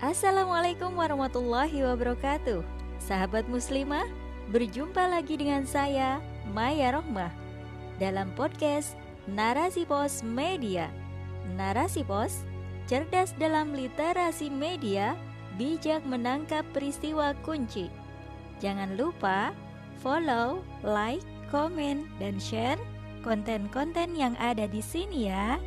Assalamualaikum 0.00 0.96
warahmatullahi 0.96 1.84
wabarakatuh. 1.84 2.64
Sahabat 3.04 3.44
muslimah, 3.52 4.08
berjumpa 4.48 4.96
lagi 4.96 5.36
dengan 5.36 5.68
saya 5.68 6.24
Maya 6.56 6.96
Rohmah 6.96 7.28
Dalam 8.00 8.32
podcast 8.32 8.96
Narasi 9.28 9.84
Pos 9.84 10.24
Media. 10.24 10.88
Narasi 11.52 12.00
Pos, 12.00 12.48
cerdas 12.88 13.36
dalam 13.36 13.76
literasi 13.76 14.48
media 14.48 15.20
Bijak 15.60 16.00
menangkap 16.08 16.64
peristiwa 16.72 17.36
kunci. 17.44 17.92
Jangan 18.64 18.96
lupa 18.96 19.52
follow, 20.00 20.64
like, 20.80 21.20
komen, 21.52 22.08
dan 22.16 22.40
share 22.40 22.80
konten-konten 23.20 24.16
yang 24.16 24.32
ada 24.40 24.64
di 24.64 24.80
sini 24.80 25.28
ya. 25.28 25.60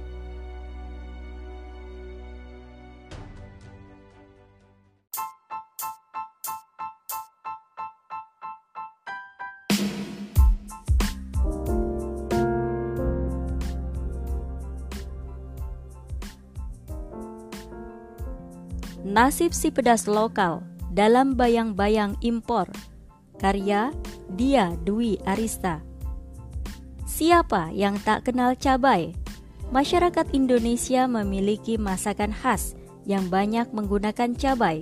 Nasib 19.13 19.53
si 19.53 19.69
pedas 19.69 20.09
lokal 20.09 20.65
dalam 20.89 21.37
bayang-bayang 21.37 22.17
impor. 22.25 22.65
Karya 23.37 23.93
Dia 24.33 24.73
Dwi 24.89 25.21
Arista. 25.29 25.85
Siapa 27.05 27.69
yang 27.69 28.01
tak 28.01 28.25
kenal 28.25 28.57
cabai? 28.57 29.13
Masyarakat 29.69 30.33
Indonesia 30.33 31.05
memiliki 31.05 31.77
masakan 31.77 32.33
khas 32.33 32.73
yang 33.05 33.29
banyak 33.29 33.69
menggunakan 33.69 34.33
cabai. 34.33 34.81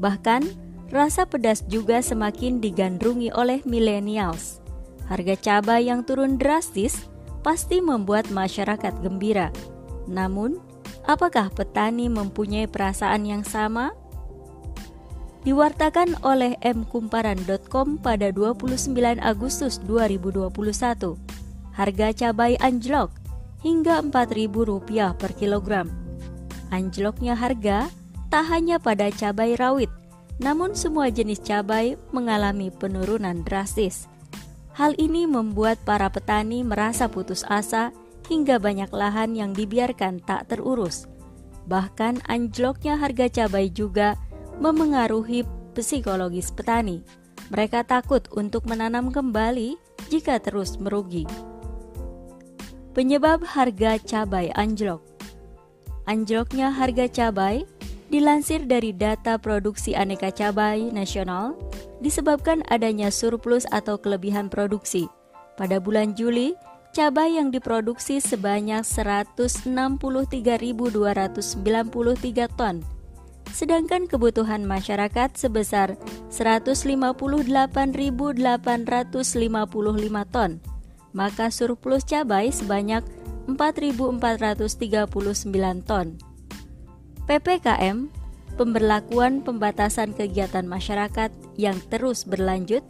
Bahkan 0.00 0.48
rasa 0.88 1.28
pedas 1.28 1.60
juga 1.68 2.00
semakin 2.00 2.64
digandrungi 2.64 3.28
oleh 3.36 3.60
millennials. 3.68 4.64
Harga 5.04 5.36
cabai 5.36 5.92
yang 5.92 6.00
turun 6.00 6.40
drastis 6.40 7.04
pasti 7.44 7.84
membuat 7.84 8.32
masyarakat 8.32 9.04
gembira. 9.04 9.52
Namun, 10.08 10.64
Apakah 11.06 11.54
petani 11.54 12.10
mempunyai 12.10 12.66
perasaan 12.66 13.30
yang 13.30 13.46
sama? 13.46 13.94
Diwartakan 15.46 16.18
oleh 16.26 16.58
mkumparan.com 16.58 18.02
pada 18.02 18.34
29 18.34 18.90
Agustus 19.22 19.78
2021, 19.86 20.50
harga 21.78 22.06
cabai 22.10 22.58
anjlok 22.58 23.14
hingga 23.62 24.02
Rp4.000 24.10 25.14
per 25.14 25.30
kilogram. 25.38 25.86
Anjloknya 26.74 27.38
harga 27.38 27.86
tak 28.26 28.50
hanya 28.50 28.82
pada 28.82 29.06
cabai 29.14 29.54
rawit, 29.54 29.90
namun 30.42 30.74
semua 30.74 31.14
jenis 31.14 31.38
cabai 31.38 31.94
mengalami 32.10 32.74
penurunan 32.74 33.46
drastis. 33.46 34.10
Hal 34.74 34.98
ini 34.98 35.30
membuat 35.30 35.78
para 35.86 36.10
petani 36.10 36.66
merasa 36.66 37.06
putus 37.06 37.46
asa 37.46 37.94
hingga 38.26 38.58
banyak 38.58 38.90
lahan 38.90 39.34
yang 39.34 39.50
dibiarkan 39.54 40.22
tak 40.22 40.50
terurus. 40.50 41.06
Bahkan 41.66 42.26
anjloknya 42.30 42.98
harga 42.98 43.26
cabai 43.26 43.70
juga 43.70 44.14
memengaruhi 44.62 45.42
psikologis 45.74 46.54
petani. 46.54 47.02
Mereka 47.50 47.86
takut 47.86 48.26
untuk 48.34 48.66
menanam 48.66 49.10
kembali 49.14 49.78
jika 50.10 50.38
terus 50.42 50.78
merugi. 50.78 51.26
Penyebab 52.94 53.44
harga 53.44 54.00
cabai 54.00 54.48
anjlok 54.56 55.04
Anjloknya 56.06 56.70
harga 56.70 57.10
cabai 57.10 57.66
dilansir 58.06 58.62
dari 58.62 58.94
data 58.94 59.34
produksi 59.42 59.98
aneka 59.98 60.30
cabai 60.30 60.94
nasional 60.94 61.58
disebabkan 61.98 62.62
adanya 62.70 63.10
surplus 63.10 63.66
atau 63.74 63.98
kelebihan 63.98 64.46
produksi. 64.46 65.10
Pada 65.58 65.82
bulan 65.82 66.14
Juli, 66.14 66.54
cabai 66.96 67.36
yang 67.36 67.52
diproduksi 67.52 68.24
sebanyak 68.24 68.80
163.293 68.80 70.00
ton, 72.56 72.80
sedangkan 73.52 74.08
kebutuhan 74.08 74.64
masyarakat 74.64 75.36
sebesar 75.36 76.00
158.855 76.32 78.40
ton, 80.32 80.56
maka 81.12 81.52
surplus 81.52 82.08
cabai 82.08 82.48
sebanyak 82.48 83.04
4.439 83.44 85.84
ton. 85.84 86.16
PPKM, 87.28 88.08
pemberlakuan 88.56 89.44
pembatasan 89.44 90.16
kegiatan 90.16 90.64
masyarakat 90.64 91.28
yang 91.60 91.76
terus 91.92 92.24
berlanjut, 92.24 92.80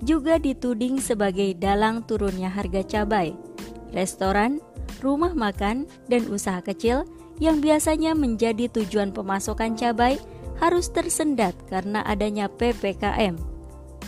juga 0.00 0.40
dituding 0.40 0.96
sebagai 0.96 1.52
dalang 1.60 2.00
turunnya 2.08 2.48
harga 2.48 2.80
cabai 2.80 3.49
restoran, 3.90 4.62
rumah 5.04 5.32
makan, 5.32 5.86
dan 6.06 6.26
usaha 6.30 6.58
kecil 6.62 7.06
yang 7.40 7.58
biasanya 7.64 8.12
menjadi 8.12 8.68
tujuan 8.68 9.10
pemasokan 9.10 9.74
cabai 9.74 10.20
harus 10.60 10.92
tersendat 10.92 11.56
karena 11.72 12.04
adanya 12.04 12.46
PPKM. 12.52 13.40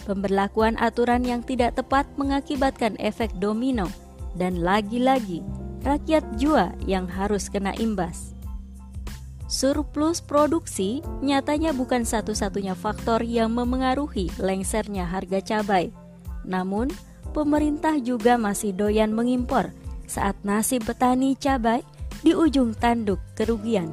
Pemberlakuan 0.04 0.76
aturan 0.76 1.24
yang 1.24 1.40
tidak 1.40 1.78
tepat 1.78 2.04
mengakibatkan 2.18 2.98
efek 3.00 3.32
domino 3.40 3.88
dan 4.36 4.60
lagi-lagi 4.60 5.40
rakyat 5.82 6.22
jua 6.36 6.74
yang 6.84 7.08
harus 7.08 7.48
kena 7.48 7.72
imbas. 7.78 8.32
Surplus 9.52 10.24
produksi 10.24 11.04
nyatanya 11.20 11.76
bukan 11.76 12.08
satu-satunya 12.08 12.72
faktor 12.72 13.20
yang 13.20 13.52
memengaruhi 13.52 14.32
lengsernya 14.40 15.04
harga 15.04 15.44
cabai. 15.44 15.92
Namun, 16.48 16.88
pemerintah 17.32 17.96
juga 17.98 18.36
masih 18.36 18.76
doyan 18.76 19.10
mengimpor 19.10 19.72
saat 20.04 20.36
nasib 20.44 20.84
petani 20.84 21.32
cabai 21.34 21.80
di 22.20 22.36
ujung 22.36 22.76
tanduk 22.76 23.18
kerugian. 23.34 23.90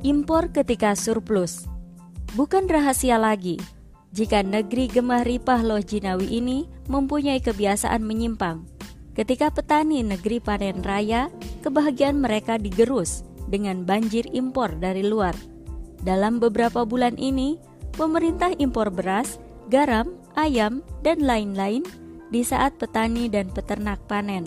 Impor 0.00 0.48
ketika 0.48 0.96
surplus 0.96 1.68
bukan 2.32 2.64
rahasia 2.64 3.20
lagi 3.20 3.60
jika 4.10 4.42
negeri 4.42 4.90
gemah 4.90 5.22
ripah 5.22 5.62
loh 5.62 5.78
Jinawi 5.78 6.42
ini 6.42 6.66
mempunyai 6.90 7.38
kebiasaan 7.38 8.02
menyimpang. 8.02 8.66
Ketika 9.14 9.54
petani 9.54 10.02
negeri 10.02 10.42
panen 10.42 10.82
raya, 10.82 11.30
kebahagiaan 11.62 12.18
mereka 12.18 12.58
digerus 12.58 13.22
dengan 13.46 13.86
banjir 13.86 14.26
impor 14.34 14.74
dari 14.82 15.06
luar. 15.06 15.34
Dalam 16.02 16.42
beberapa 16.42 16.82
bulan 16.82 17.14
ini, 17.22 17.58
pemerintah 17.94 18.50
impor 18.58 18.90
beras, 18.90 19.38
garam, 19.70 20.10
ayam, 20.34 20.82
dan 21.06 21.22
lain-lain 21.22 21.86
di 22.34 22.42
saat 22.42 22.78
petani 22.82 23.30
dan 23.30 23.50
peternak 23.50 24.02
panen. 24.10 24.46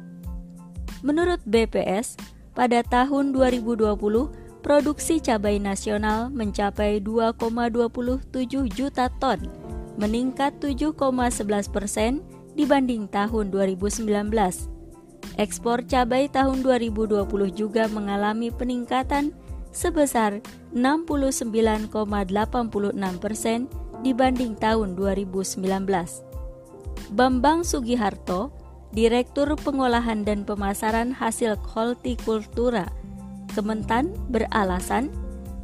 Menurut 1.01 1.39
BPS, 1.47 2.19
pada 2.59 2.83
tahun 2.83 3.31
2020, 3.31 3.95
produksi 4.67 5.23
cabai 5.23 5.63
nasional 5.63 6.27
mencapai 6.29 6.99
2,27 6.99 8.67
juta 8.75 9.07
ton, 9.23 9.39
meningkat 9.95 10.59
7,11 10.59 11.71
persen 11.71 12.21
dibanding 12.59 13.07
tahun 13.07 13.55
2019. 13.55 14.05
Ekspor 15.39 15.87
cabai 15.87 16.27
tahun 16.27 16.67
2020 16.67 17.23
juga 17.55 17.87
mengalami 17.87 18.51
peningkatan 18.51 19.31
sebesar 19.71 20.43
69,86 20.75 21.95
persen 23.23 23.71
dibanding 24.03 24.55
tahun 24.59 24.95
2019. 24.95 25.63
Bambang 27.15 27.65
Sugiharto, 27.65 28.53
Direktur 28.93 29.53
Pengolahan 29.61 30.25
dan 30.25 30.49
Pemasaran 30.49 31.13
Hasil 31.13 31.61
Hortikultura, 31.61 32.89
Kementan 33.53 34.13
beralasan 34.29 35.09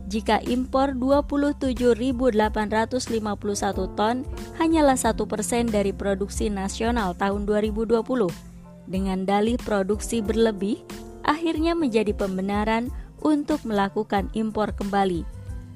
jika 0.09 0.41
impor 0.45 0.93
27.851 0.97 3.97
ton 3.97 4.17
hanyalah 4.61 4.99
satu 4.99 5.25
persen 5.25 5.69
dari 5.69 5.93
produksi 5.95 6.53
nasional 6.53 7.17
tahun 7.17 7.49
2020. 7.49 8.05
Dengan 8.85 9.25
dalih 9.25 9.57
produksi 9.63 10.21
berlebih, 10.21 10.85
akhirnya 11.25 11.73
menjadi 11.73 12.13
pembenaran 12.13 12.93
untuk 13.25 13.65
melakukan 13.65 14.29
impor 14.37 14.77
kembali. 14.77 15.25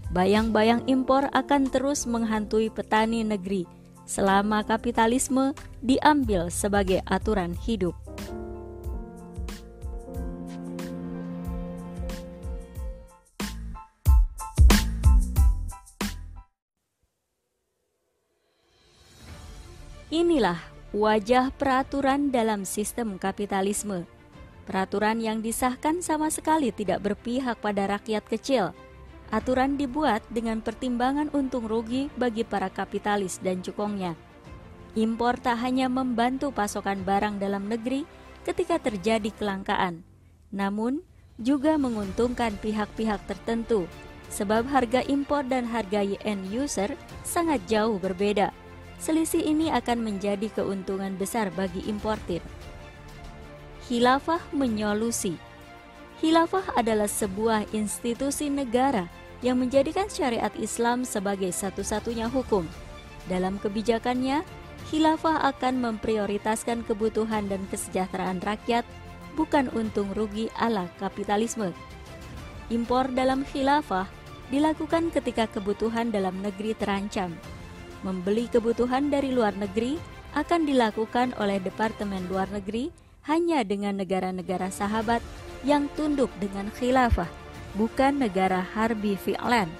Bayang-bayang 0.09 0.89
impor 0.89 1.29
akan 1.37 1.69
terus 1.69 2.09
menghantui 2.09 2.73
petani 2.73 3.21
negeri 3.21 3.69
selama 4.09 4.65
kapitalisme 4.65 5.53
diambil 5.85 6.49
sebagai 6.49 7.05
aturan 7.05 7.53
hidup. 7.53 7.93
Inilah 20.09 20.57
wajah 20.97 21.53
peraturan 21.53 22.33
dalam 22.33 22.65
sistem 22.65 23.21
kapitalisme. 23.21 24.09
Peraturan 24.65 25.21
yang 25.21 25.45
disahkan 25.45 26.01
sama 26.01 26.33
sekali 26.33 26.73
tidak 26.73 27.05
berpihak 27.05 27.61
pada 27.61 27.85
rakyat 27.93 28.25
kecil. 28.25 28.73
Aturan 29.29 29.77
dibuat 29.77 30.25
dengan 30.33 30.65
pertimbangan 30.65 31.29
untung 31.37 31.69
rugi 31.69 32.09
bagi 32.17 32.49
para 32.49 32.73
kapitalis 32.73 33.37
dan 33.45 33.61
cukongnya. 33.61 34.17
Impor 34.97 35.37
tak 35.37 35.61
hanya 35.61 35.93
membantu 35.93 36.49
pasokan 36.49 37.05
barang 37.05 37.37
dalam 37.37 37.69
negeri 37.69 38.09
ketika 38.49 38.81
terjadi 38.81 39.29
kelangkaan, 39.37 40.01
namun 40.49 41.05
juga 41.37 41.77
menguntungkan 41.77 42.57
pihak-pihak 42.59 43.21
tertentu 43.29 43.85
sebab 44.33 44.65
harga 44.69 45.05
impor 45.07 45.45
dan 45.45 45.69
harga 45.69 46.05
end 46.25 46.49
user 46.49 46.97
sangat 47.25 47.61
jauh 47.69 48.01
berbeda 48.01 48.53
selisih 48.99 49.47
ini 49.47 49.71
akan 49.71 50.03
menjadi 50.03 50.51
keuntungan 50.51 51.15
besar 51.15 51.55
bagi 51.55 51.87
importir. 51.87 52.43
Khilafah 53.87 54.43
menyolusi 54.53 55.39
Khilafah 56.19 56.75
adalah 56.75 57.07
sebuah 57.07 57.71
institusi 57.71 58.51
negara 58.51 59.07
yang 59.45 59.61
menjadikan 59.63 60.11
syariat 60.11 60.51
Islam 60.59 61.07
sebagai 61.07 61.51
satu-satunya 61.55 62.27
hukum. 62.27 62.67
Dalam 63.31 63.61
kebijakannya, 63.61 64.43
khilafah 64.91 65.47
akan 65.55 65.85
memprioritaskan 65.85 66.83
kebutuhan 66.89 67.47
dan 67.47 67.63
kesejahteraan 67.69 68.41
rakyat, 68.43 68.83
bukan 69.37 69.71
untung 69.77 70.11
rugi 70.17 70.51
ala 70.59 70.91
kapitalisme. 70.99 71.71
Impor 72.69 73.09
dalam 73.15 73.47
khilafah 73.49 74.09
dilakukan 74.49 75.13
ketika 75.13 75.47
kebutuhan 75.49 76.09
dalam 76.09 76.41
negeri 76.41 76.73
terancam 76.77 77.37
membeli 78.03 78.47
kebutuhan 78.47 79.11
dari 79.11 79.35
luar 79.35 79.55
negeri 79.59 79.99
akan 80.37 80.69
dilakukan 80.69 81.35
oleh 81.41 81.59
Departemen 81.59 82.29
Luar 82.31 82.47
Negeri 82.53 82.93
hanya 83.27 83.65
dengan 83.67 83.99
negara-negara 83.99 84.71
sahabat 84.71 85.21
yang 85.67 85.91
tunduk 85.99 86.31
dengan 86.39 86.71
khilafah, 86.79 87.29
bukan 87.79 88.19
negara 88.19 88.61
harbi 88.61 89.15
fi'lan. 89.15 89.71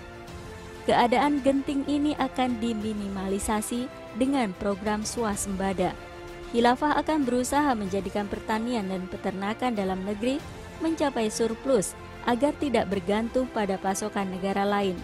Keadaan 0.87 1.45
genting 1.45 1.85
ini 1.85 2.17
akan 2.17 2.63
diminimalisasi 2.63 3.91
dengan 4.17 4.57
program 4.57 5.05
swasembada. 5.05 5.93
Khilafah 6.49 6.97
akan 7.05 7.29
berusaha 7.29 7.77
menjadikan 7.77 8.25
pertanian 8.25 8.89
dan 8.89 9.05
peternakan 9.13 9.77
dalam 9.77 10.01
negeri 10.09 10.41
mencapai 10.81 11.29
surplus 11.29 11.93
agar 12.25 12.57
tidak 12.57 12.89
bergantung 12.89 13.45
pada 13.53 13.77
pasokan 13.77 14.33
negara 14.33 14.65
lain. 14.65 14.97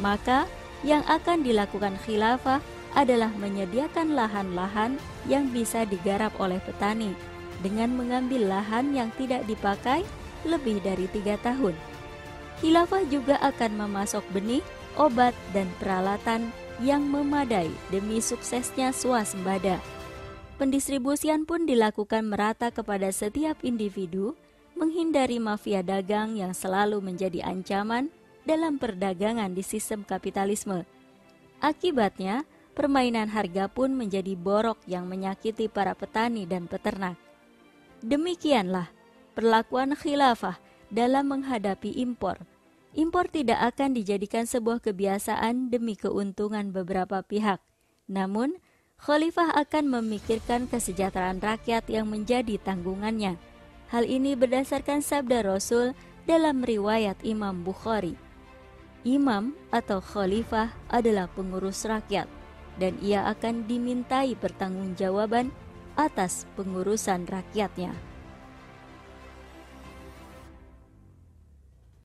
Maka, 0.00 0.48
yang 0.80 1.04
akan 1.04 1.44
dilakukan 1.44 2.00
khilafah 2.08 2.64
adalah 2.96 3.28
menyediakan 3.36 4.16
lahan-lahan 4.16 4.96
yang 5.28 5.52
bisa 5.52 5.84
digarap 5.84 6.32
oleh 6.40 6.56
petani 6.64 7.12
dengan 7.60 7.92
mengambil 7.92 8.48
lahan 8.48 8.92
yang 8.96 9.12
tidak 9.20 9.44
dipakai 9.44 10.00
lebih 10.48 10.80
dari 10.80 11.04
tiga 11.12 11.36
tahun. 11.44 11.76
Khilafah 12.60 13.04
juga 13.12 13.36
akan 13.44 13.84
memasok 13.84 14.24
benih, 14.32 14.64
obat, 14.96 15.36
dan 15.52 15.68
peralatan 15.76 16.48
yang 16.80 17.04
memadai 17.04 17.68
demi 17.92 18.20
suksesnya 18.20 18.96
swasembada. 18.96 19.80
Pendistribusian 20.56 21.44
pun 21.44 21.68
dilakukan 21.68 22.24
merata 22.24 22.72
kepada 22.72 23.12
setiap 23.12 23.60
individu, 23.60 24.32
menghindari 24.72 25.36
mafia 25.36 25.84
dagang 25.84 26.36
yang 26.36 26.56
selalu 26.56 27.00
menjadi 27.04 27.44
ancaman 27.44 28.08
dalam 28.48 28.80
perdagangan 28.80 29.52
di 29.52 29.60
sistem 29.60 30.00
kapitalisme. 30.00 30.88
Akibatnya, 31.60 32.48
permainan 32.72 33.28
harga 33.32 33.68
pun 33.68 33.92
menjadi 33.92 34.32
borok 34.32 34.80
yang 34.88 35.08
menyakiti 35.08 35.68
para 35.68 35.92
petani 35.92 36.48
dan 36.48 36.68
peternak. 36.68 37.20
Demikianlah 38.00 38.92
perlakuan 39.32 39.92
khilafah 39.92 40.56
dalam 40.90 41.30
menghadapi 41.32 41.94
impor. 41.98 42.42
Impor 42.96 43.28
tidak 43.28 43.60
akan 43.74 43.92
dijadikan 43.92 44.48
sebuah 44.48 44.80
kebiasaan 44.80 45.68
demi 45.68 45.98
keuntungan 46.00 46.72
beberapa 46.72 47.20
pihak. 47.20 47.60
Namun, 48.08 48.56
khalifah 48.96 49.52
akan 49.52 50.00
memikirkan 50.00 50.64
kesejahteraan 50.64 51.44
rakyat 51.44 51.84
yang 51.92 52.08
menjadi 52.08 52.56
tanggungannya. 52.56 53.36
Hal 53.92 54.08
ini 54.08 54.32
berdasarkan 54.32 55.04
sabda 55.04 55.44
Rasul 55.44 55.92
dalam 56.24 56.64
riwayat 56.64 57.20
Imam 57.22 57.62
Bukhari. 57.62 58.16
Imam 59.06 59.54
atau 59.70 60.02
khalifah 60.02 60.74
adalah 60.90 61.30
pengurus 61.30 61.86
rakyat 61.86 62.26
dan 62.76 62.98
ia 62.98 63.24
akan 63.30 63.64
dimintai 63.64 64.34
pertanggungjawaban 64.34 65.54
atas 65.96 66.44
pengurusan 66.58 67.24
rakyatnya. 67.24 67.94